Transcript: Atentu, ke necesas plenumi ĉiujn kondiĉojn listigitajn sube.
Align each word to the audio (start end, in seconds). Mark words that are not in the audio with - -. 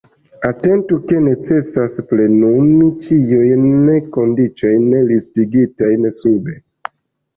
Atentu, 0.47 0.95
ke 1.09 1.19
necesas 1.25 1.97
plenumi 2.13 2.87
ĉiujn 3.09 3.71
kondiĉojn 4.19 4.89
listigitajn 5.13 6.09
sube. 6.23 6.61